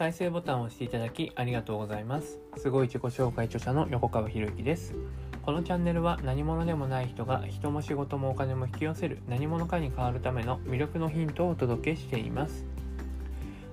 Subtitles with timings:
[0.00, 2.38] 再生ボタンを押していただきありがとうございます。
[2.56, 4.94] すごい自己紹介著者の横川博之です。
[5.42, 12.64] このチャンネルは何者でもない人が人も仕事もお金も引き寄せる何者かに変わるための魅力のヒントをお届けしています。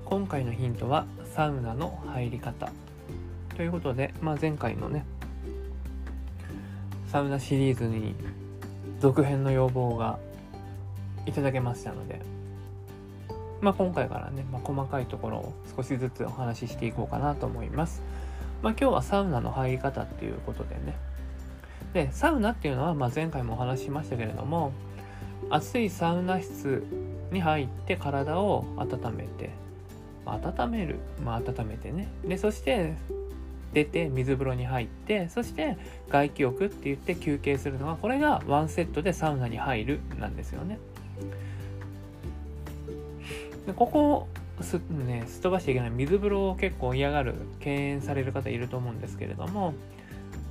[0.03, 2.73] 今回のヒントはサウナの入り方。
[3.55, 5.05] ということで、まあ、前回のね、
[7.09, 8.15] サウナシリーズに
[8.99, 10.19] 続編の要望が
[11.25, 12.19] いただけましたので、
[13.61, 18.01] まあ、今回からね、まあ、細かいところを少しずつお話ししていこうかなと思います。
[18.61, 20.95] まあ、今日はサウナの入り方っていうことでね。
[21.93, 24.71] で、サウナっていうのは、まあ、前回もお話ししましたけれども、
[25.49, 26.85] 暑いサウナ室
[27.31, 29.49] に入って体を温めて、
[30.25, 32.09] まあ、温める、まあ、温めてね。
[32.25, 32.95] で、そして
[33.73, 35.77] 出て水風呂に入ってそして
[36.09, 40.79] 外気浴って言って休憩するのがこれがワンセットでサウナに入るなんですよね。
[43.67, 44.27] でここを
[44.63, 49.73] す,、ね、すっ飛ばしちゃいけない水風呂を結構嫌がる敬遠される方いると思うんですけれども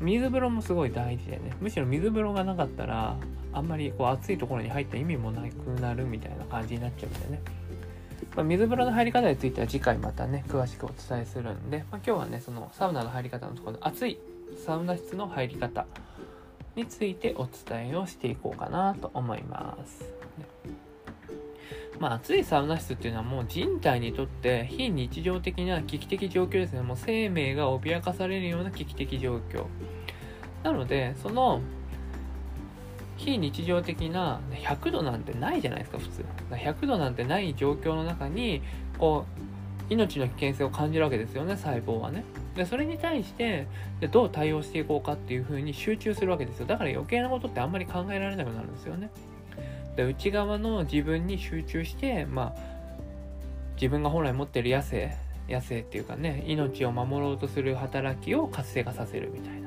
[0.00, 3.17] 水風呂もすごい大事でねむしろ水風呂がなかったら
[3.55, 7.41] あんまりこう暑いところに入った意味もなくなるみたいな感じになっちゃうんでね。
[8.34, 14.19] まあ、水風呂の入り方については次回またね詳しくお伝えするんで、まあ、今日はねそのサウナの入り方のところの暑い
[14.67, 15.87] サウナ室の入り方
[16.75, 20.25] についてお伝えをしていこうかなと思います。
[21.98, 26.83] まあ、暑いサウナ室っていうのはもう人体にとって非日常的な危機的状況ですね。
[26.83, 29.64] もう生命が脅かされるような危機的状況。
[30.62, 31.61] なので、その
[33.16, 38.62] 非日常的な100度なんてないじゃないですか普通100度なんてない状況の中に
[38.98, 39.25] こ
[39.91, 43.66] う命の危険性を感じるわけですよね細胞はねでそれに対して
[44.00, 49.10] でどう対応していこうかっていうふうに集中するわけですよだから余計なことってあんまり考えられなくなるんですよね
[49.97, 52.61] で内側の自分に集中してまあ
[53.75, 55.14] 自分が本来持ってる野生
[55.48, 59.66] 野生っていうかね命を守ろうとする働きを活性化させるみたいな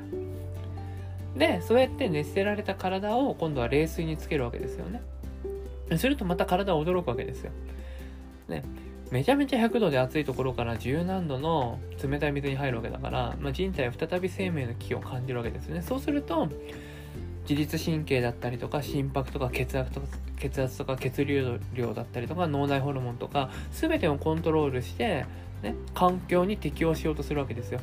[1.39, 5.01] で、そうやって熱せられた体を今度は冷水につけるわけですよね。
[5.97, 7.51] するとまた体は驚くわけですよ。
[8.47, 8.63] ね、
[9.11, 15.81] めちゃめちゃ100度で暑いところから十何度の冷たい水に入るわけだから、まあ、人体は再び生命の危機を感じるわけですね。
[15.81, 16.49] そうすると、
[17.49, 25.25] 自律神経だったりとか心拍とか血圧とか血圧とか血流量だったりとか脳内ホルモンとか全てをコントロールして、
[25.63, 27.79] ね、環境に適応しようとするわけですよ。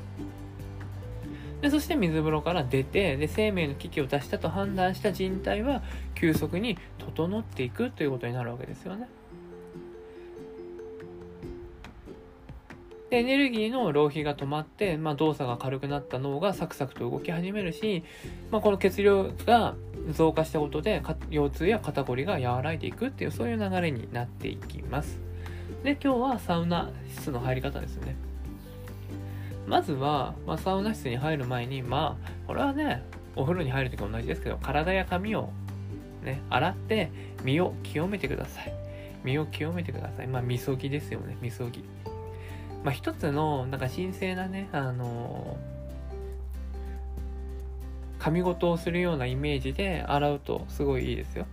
[1.61, 5.83] でそして水風呂から出てで生命の危機を出したと判断した人体は
[6.15, 9.09] 急速に整っていくということになるわけですよね。
[13.11, 18.03] でエネルギーの浪費が止まって、まあ、動作が軽くなった脳がサクサクと動き始めるし、
[18.51, 19.77] まあ、この血流が
[20.11, 25.21] 増加したことで腰痛や肩こりが和らいでいくっていうそういう流れになっていきます。
[25.85, 28.17] で今日はサウナ室の入り方ですよね。
[29.67, 33.03] まずは、まあ、サウナ室に入る前に、まあ、これはね、
[33.35, 35.51] お風呂に入るとき同じですけど、体や髪を
[36.23, 37.11] ね、洗って
[37.43, 38.73] 身を清めてください。
[39.25, 40.29] 身を清めてください。
[40.29, 41.85] まあ、みそぎですよね、みそぎ。
[42.87, 51.47] まあ、一つの、なんか神聖なね、あのー、髪ごとをするようなイメージで洗うとすごいいいですよ。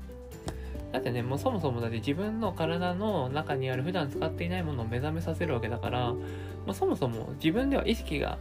[0.92, 6.20] だってね、もうそもそもだって自分の体の中にある普段使っていないものを目覚めさせるわけだから、ま
[6.68, 8.38] あ、そもそも自分では意識が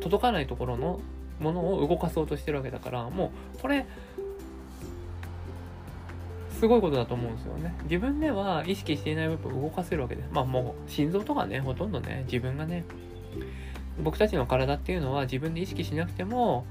[0.00, 0.98] 届かないところの
[1.38, 3.86] ものを動かそうとしてるわけだからもうこれ
[6.58, 7.72] すごいことだと思うんですよね。
[7.84, 10.22] 自分では意識していない部分を動かせるわけで。
[10.22, 12.84] すまあもう心臓とかねほとんどね自分がね
[14.02, 16.66] 僕たちの体っていうのは自分で意識しなくても、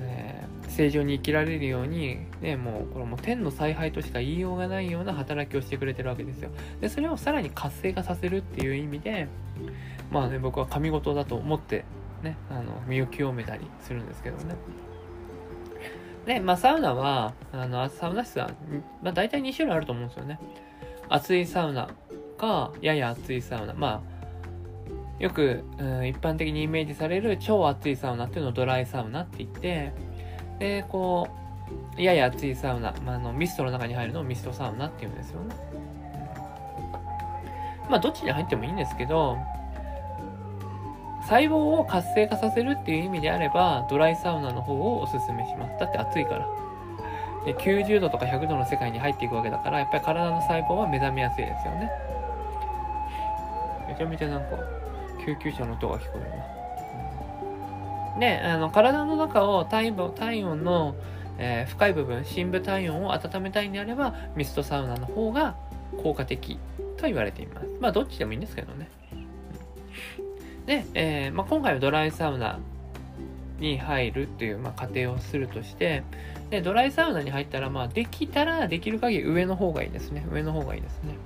[0.00, 6.50] えー、正常に生きられるようにねもうこれも天の采配としか言いようがないような働きをしてくれてるわけですよ。
[6.80, 9.28] でそれをさらに活性化させるっていう意味で
[10.10, 11.84] まあね僕は神事だと思って
[12.22, 14.54] ねあの身を清めたりするんですけどね。
[16.26, 18.50] で、まあ、サウナは、あの、サウナ室は、
[19.02, 20.38] まあ、大体2種類あると思うんですよね。
[21.08, 21.88] 熱いサウナ
[22.38, 23.74] か、やや熱いサウナ。
[23.74, 29.92] まあ、よく、うん、一般的にイメージされる超熱いサウナっていうのをドライサウナって言って、
[30.58, 31.28] で、こ
[31.96, 35.54] う、やや熱いサウナ、まあ、あのミストの中に入るのをミストサウナっていうんですよね。
[37.88, 39.36] まあ、どっちに入ってもいいんですけど、
[41.22, 45.78] 細胞を活性化させるっていう意味であれば、ドライサウナの方をおすすめします。
[45.78, 46.48] だって暑いから。
[47.44, 51.90] で90度とか100度の世界に入っていくわけだから、やっぱり体の細胞は目覚めやすいですよね。
[53.88, 54.56] めちゃめちゃなんか、
[55.24, 56.50] 救急車の音が聞こえるな。
[58.18, 60.94] で、あの、体の中を体温体温の、
[61.38, 65.54] えー、深い部分、深部体温を温めたいんであれば、ミストサウナの方が
[66.02, 66.58] 効果的
[66.98, 67.66] と言われています。
[67.80, 68.88] まあ、どっちでもいいんですけどね。
[70.70, 72.60] で、えーまあ、今回はドライサウナ
[73.58, 76.04] に入るっていう、まあ、過程をするとして、
[76.50, 80.24] で、ドライサウナに入ったら、まあ、できたらできる限り上の方がいいですね。
[80.30, 81.16] 上の方がいいですね。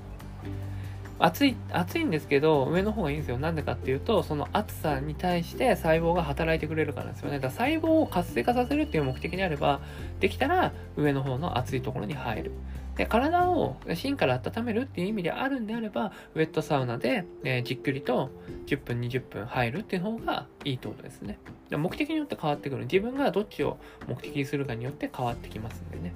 [1.18, 3.38] 暑い、暑いんですけど、上の方がいいんですよ。
[3.38, 7.38] なんでかっていうと、その暑さに対して細胞が働いてくれるからですよね。
[7.38, 9.80] だから細胞を活性化させるっていう目的であれば、
[10.20, 12.52] できたら上の方の暑いところに入る。
[12.96, 18.30] で、体を芯から温めるっていう意味であるんであれば、ウェットサウナで、えー、じっくりと
[18.66, 21.38] 10分、20分入るっていう方がいいってことですね。
[21.70, 22.82] で目的によって変わってくる。
[22.82, 26.12] 自分がどっちを目的にするかによって変わってきますんでね。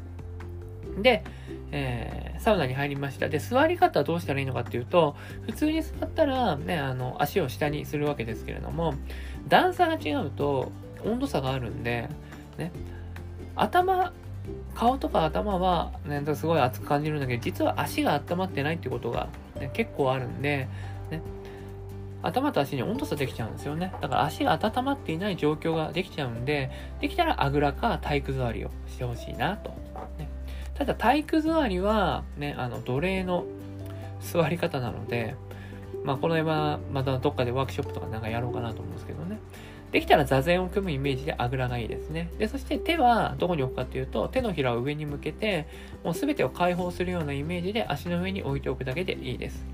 [1.03, 1.25] で、
[1.73, 3.29] えー、サウナに入りました。
[3.29, 5.17] で、座り方はどうしたらいいのかっていうと、
[5.47, 8.95] 普通に座ったら、ね、あの、足を下にするわけですけれども、
[9.49, 10.73] 段差が違うと
[11.05, 12.09] 温度差があるんで、
[12.57, 12.73] ね、
[13.57, 14.13] 頭、
[14.75, 19.29] 顔とか頭は、ね、すごい熱く感じるんだけど、実は足が温まってないってことが、
[19.59, 20.69] ね、結構あるんで、
[21.11, 21.23] ね、
[22.23, 23.93] 頭と足に温度差できちゃうんですよね。
[24.01, 29.71] だから足が温まっていない状況ができちゃうんで、できたらあぐらか体育座りをしてほしいなと。
[30.19, 30.29] ね、
[30.75, 33.45] ただ体育座りは、ね、あの、奴隷の
[34.21, 35.35] 座り方なので、
[36.05, 39.39] まあ、この辺はまたどっかでワークショップとかなんかやろうかなと思うんですけどね。
[39.93, 42.31] できたら座禅を組むイメージであぐらがいいですね。
[42.39, 45.67] で、そして手はどこに置くかっていうと、手のひらを上に向けて、
[46.05, 49.65] もうすべてを解放するようなイメージで足の上に置いておくだけでいいです。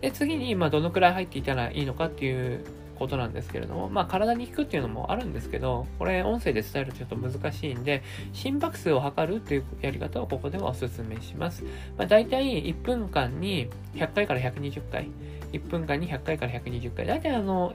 [0.00, 2.64] で、次に、まあ、どのくらい入っていたらいいのかっていう
[2.98, 8.02] ことなんですけれども、まあ、体に効くっていうのもあるんですけど、これ、音声で伝えるとちょっと難しいんで、
[8.32, 11.62] 心拍数を測るっていうやり方をここではお勧めします。
[11.96, 15.08] まあ、大体1分間に100回から120回。
[15.52, 17.06] 1分間に100回から120回。
[17.06, 17.74] 大体あの、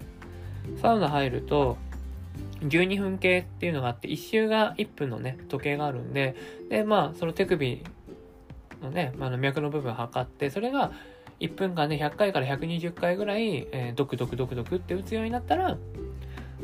[0.82, 1.78] サウナ入ると、
[2.62, 6.36] 12分計っていうのがあって、1周が1分のね、時計があるんで、
[6.70, 7.84] で、まあ、その手首
[8.82, 10.92] のね、あの脈の部分測って、それが
[11.40, 15.78] 1分間で100回から120回ぐらい、えー、ドクドクドクドクって打つようになったら、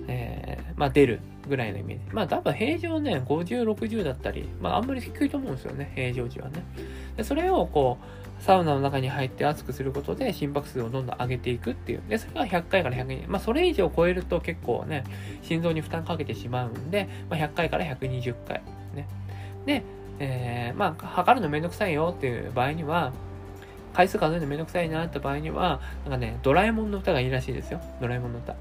[0.07, 2.13] えー、まあ出るぐらいのイメージ。
[2.13, 6.63] まあ多分平常ね、50、60だったり、まああんまり低いと思うんですよね、平常時はね。
[7.15, 12.01] でそれをこう、サウナの中に入って熱くすることで心拍数をどんどん上げていくっていう。
[12.07, 13.27] で、それが100回から120。
[13.27, 15.03] まあそれ以上超えると結構ね、
[15.41, 18.61] 心臓に負担かけてしまうんで、まあ、100回から120回。
[18.95, 19.07] ね。
[19.65, 19.83] で、
[20.19, 23.11] えー、まあ測るのめんどくさいよっていう場合には、
[23.93, 27.81] 回数数えるのめんどくさいなって場合には、なんかね、ドラえもんの歌がいいらしいですよ。
[27.99, 28.55] ドラえもんの歌。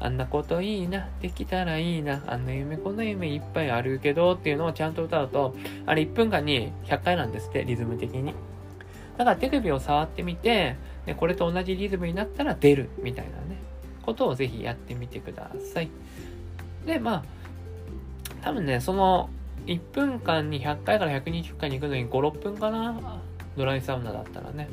[0.00, 5.54] あんなこといいな、できたらいいな、あんな夢こんな夢いっぱいあるけどっていうのをちゃんと歌うと、
[5.86, 8.32] あれ1分間に100回なんですって、リズム的に。
[9.18, 13.58] だから手首を触ってみて、でこれと同じリズムになったら出るみたいなね、
[14.02, 15.90] ことをぜひやってみてください。
[16.86, 17.24] で、まあ、
[18.42, 19.28] 多分ね、その
[19.66, 23.20] 1分間に100回から120回に行くのに5、6分かな
[23.56, 24.68] ドライサウナだったらね。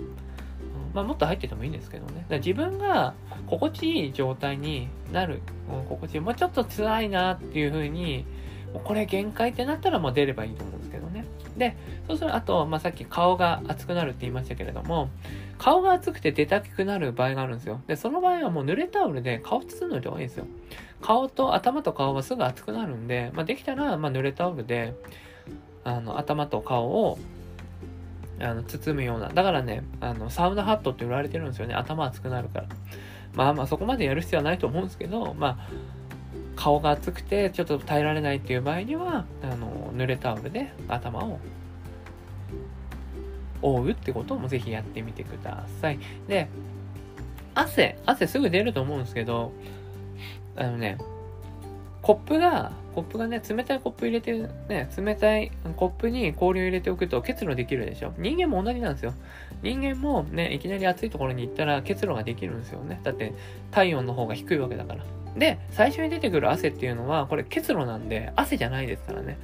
[0.93, 2.25] まあ、もっと入っててもいいんですけどね。
[2.29, 3.15] 自分が
[3.47, 5.41] 心地いい状態になる。
[5.89, 6.19] 心地いい。
[6.21, 8.25] もうちょっと辛いなっていう風に、
[8.83, 11.04] これ限界ってなったらもう出ればいいと思うんですけど。
[11.57, 11.75] で、
[12.07, 15.09] そうすると、あと、まあ、さっき顔が熱くなるって言いましたけれども、
[15.57, 17.81] 顔が熱くて出たくなる場合があるんですよ。
[17.87, 20.47] で、その場合はもう濡れタオルで顔包んでおいた方がいいんですよ。
[21.01, 24.93] 顔と頭と顔はすぐ熱くなるんで、まあ、できたら、まあ、濡れタオルで、
[25.83, 27.17] あの、頭と顔を
[28.39, 29.29] あの包むような。
[29.29, 31.73] だからね、あの、サウナハットって売られてるんですよね。
[31.73, 32.65] 頭熱くなるから。
[33.33, 35.57] まあまあそこまでやる必要はないと思うんですけど、まあ、
[36.55, 41.39] 顔が熱くてちょっと耐えられないっていう場合には、あの、濡れタオルで頭を
[43.61, 45.99] 覆うってこともぜひやってみてください。
[46.27, 46.47] で、
[47.53, 49.51] 汗、汗すぐ出ると思うんですけど、
[50.55, 50.97] あのね、
[52.01, 54.33] コップが、コップがね、冷たいコップ入れて、
[54.69, 58.13] ね、冷たいコップに氷を入れておくと結露できるでしょ。
[58.17, 59.13] 人間も同じなんですよ。
[59.63, 62.99] 人間もね、いきなり暑いところに行ったら結露ができるんですよね。
[63.03, 63.33] だって
[63.71, 65.03] 体温の方が低いわけだから。
[65.35, 69.37] で、最初に出てくる汗っていうのは、これ結露なんで、汗じゃないですからね。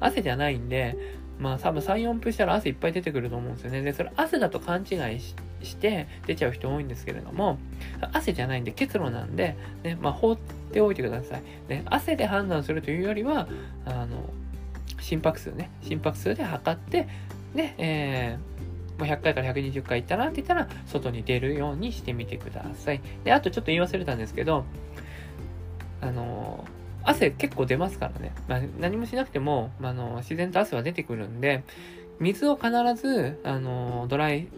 [0.00, 0.96] 汗じゃないんで、
[1.38, 3.82] まあ多分3、4分したら汗いっぱい出てくると思うんですよね。
[3.82, 5.20] で、それ汗だと勘違い
[5.64, 7.58] して出ちゃう人多いんですけれども、
[8.12, 10.38] 汗じゃないんで結露なんで、ね、まあ放っ
[10.72, 11.42] ておいてください。
[11.68, 13.48] ね、汗で判断するというよりは、
[13.84, 14.30] あの、
[15.00, 17.08] 心拍数ね、心拍数で測って、
[17.54, 23.00] で、えー、100回から120回いったなって言ったら、外に出るようにしてみてください。
[23.24, 24.64] で、あとちょっと言い忘れたんですけど、
[26.00, 26.64] あの
[27.08, 28.32] 汗結構出ますからね。
[28.48, 31.62] まあ、何もしなくても、まあの、自然と汗は出てくるんで、
[32.20, 34.48] 水を必ず、あの、ドライ、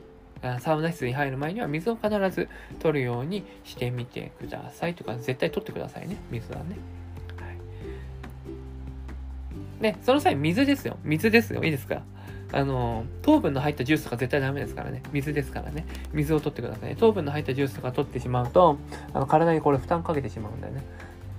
[0.58, 4.94] サウナ室に入る前には水を必ず取るようにしてみてください。
[4.94, 6.16] とか、絶対取ってくださいね。
[6.30, 6.64] 水はね。
[7.36, 7.46] は
[9.80, 9.82] い。
[9.82, 10.96] で、その際、水ですよ。
[11.04, 11.62] 水ですよ。
[11.62, 12.02] いいですか？
[12.52, 15.02] あの、糖分の入ったジュースとか絶対ダメですからね。
[15.12, 15.86] 水ですからね。
[16.12, 16.96] 水を取ってくださいね。
[16.96, 18.76] 糖分の入ったジュースとか取ってしまうと、
[19.12, 20.82] あの体にこれ負担かけてしまうんだよね。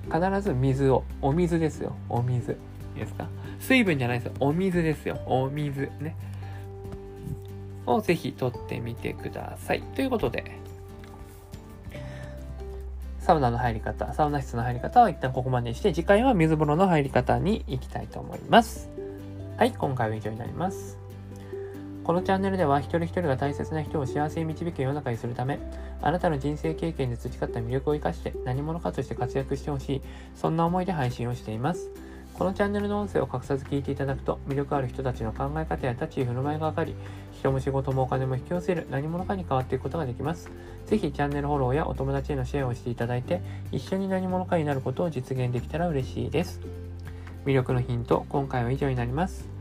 [0.06, 1.96] 必ず水を、お水ですよ。
[2.10, 2.58] お水。
[2.96, 3.28] ですか？
[3.60, 4.34] 水分じゃないですよ。
[4.40, 5.20] お水ですよ。
[5.26, 6.16] お水ね。
[7.86, 9.82] をぜひ取ってみてください。
[9.96, 10.60] ということで、
[13.20, 18.90] サウナの入り方、サウナ室の入り方は一旦ここまでにして、次回は水風呂の入り方に行きたいと思います。
[19.58, 21.01] はい、今回は以上になります。
[22.04, 25.60] このチャンネルでは一人一人が大切な人を幸せに導く世の中にするため、
[26.02, 30.02] あなたの人生経験で培った魅力を生かして何者かとして活躍してほしい、
[30.36, 31.92] そんな思いで配信をしています。
[32.34, 36.96] このチャンネルの音声を隠さず聞いていただくと、魅力ある人たちの考え方や立ち居振る舞いがわかり、
[37.34, 40.50] 人も仕事もお金も引き寄せる何者かに変わっていくことができます。
[40.88, 43.42] ぜひチャンネルフォローやお友達へのシェアをしていただいて、
[43.72, 46.62] 一緒に何者かになることを実現できたら嬉しいです。
[47.46, 49.61] 魅力のヒント、今回は以上になります。